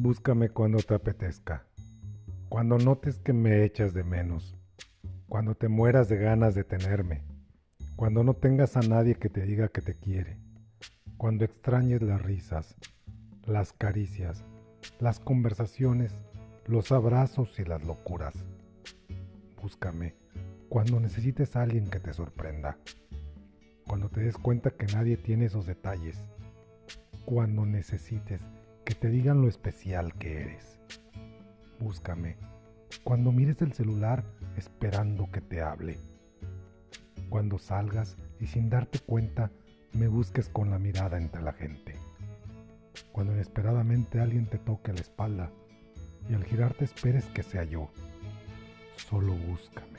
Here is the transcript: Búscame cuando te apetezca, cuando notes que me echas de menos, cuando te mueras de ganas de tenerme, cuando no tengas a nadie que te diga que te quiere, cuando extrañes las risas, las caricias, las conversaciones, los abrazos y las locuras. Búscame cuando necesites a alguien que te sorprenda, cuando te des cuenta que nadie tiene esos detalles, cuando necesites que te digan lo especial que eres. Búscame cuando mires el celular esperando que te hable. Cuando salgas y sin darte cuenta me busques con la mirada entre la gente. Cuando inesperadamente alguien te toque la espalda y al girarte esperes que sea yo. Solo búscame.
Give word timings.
Búscame 0.00 0.50
cuando 0.50 0.78
te 0.78 0.94
apetezca, 0.94 1.66
cuando 2.48 2.78
notes 2.78 3.18
que 3.18 3.32
me 3.32 3.64
echas 3.64 3.94
de 3.94 4.04
menos, 4.04 4.56
cuando 5.28 5.56
te 5.56 5.66
mueras 5.66 6.08
de 6.08 6.18
ganas 6.18 6.54
de 6.54 6.62
tenerme, 6.62 7.24
cuando 7.96 8.22
no 8.22 8.34
tengas 8.34 8.76
a 8.76 8.80
nadie 8.80 9.16
que 9.16 9.28
te 9.28 9.42
diga 9.42 9.70
que 9.70 9.82
te 9.82 9.94
quiere, 9.94 10.38
cuando 11.16 11.44
extrañes 11.44 12.00
las 12.00 12.22
risas, 12.22 12.76
las 13.44 13.72
caricias, 13.72 14.44
las 15.00 15.18
conversaciones, 15.18 16.12
los 16.64 16.92
abrazos 16.92 17.58
y 17.58 17.64
las 17.64 17.84
locuras. 17.84 18.34
Búscame 19.60 20.14
cuando 20.68 21.00
necesites 21.00 21.56
a 21.56 21.62
alguien 21.62 21.90
que 21.90 21.98
te 21.98 22.12
sorprenda, 22.12 22.78
cuando 23.84 24.08
te 24.10 24.20
des 24.20 24.38
cuenta 24.38 24.70
que 24.70 24.86
nadie 24.86 25.16
tiene 25.16 25.46
esos 25.46 25.66
detalles, 25.66 26.22
cuando 27.24 27.66
necesites 27.66 28.40
que 28.88 28.94
te 28.94 29.10
digan 29.10 29.42
lo 29.42 29.48
especial 29.48 30.14
que 30.14 30.40
eres. 30.40 30.78
Búscame 31.78 32.36
cuando 33.04 33.32
mires 33.32 33.60
el 33.60 33.74
celular 33.74 34.24
esperando 34.56 35.30
que 35.30 35.42
te 35.42 35.60
hable. 35.60 35.98
Cuando 37.28 37.58
salgas 37.58 38.16
y 38.40 38.46
sin 38.46 38.70
darte 38.70 38.98
cuenta 39.00 39.50
me 39.92 40.08
busques 40.08 40.48
con 40.48 40.70
la 40.70 40.78
mirada 40.78 41.18
entre 41.18 41.42
la 41.42 41.52
gente. 41.52 41.96
Cuando 43.12 43.34
inesperadamente 43.34 44.22
alguien 44.22 44.46
te 44.46 44.56
toque 44.56 44.94
la 44.94 45.02
espalda 45.02 45.50
y 46.30 46.32
al 46.32 46.44
girarte 46.44 46.86
esperes 46.86 47.26
que 47.26 47.42
sea 47.42 47.64
yo. 47.64 47.90
Solo 48.96 49.34
búscame. 49.34 49.98